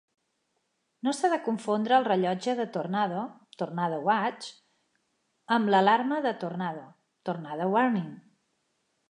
No 1.07 1.11
s'ha 1.17 1.29
de 1.33 1.37
confondre 1.47 1.93
el 1.97 2.07
rellotge 2.07 2.55
de 2.59 2.65
tornado 2.77 3.19
(tornado 3.65 4.01
watch) 4.09 4.49
amb 5.59 5.71
l'alarma 5.77 6.19
de 6.29 6.33
tornado 6.47 6.85
(tornado 7.31 7.71
warning). 7.79 8.11